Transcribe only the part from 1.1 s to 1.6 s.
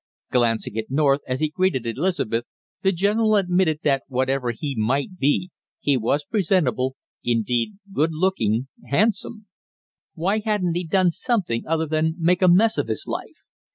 as he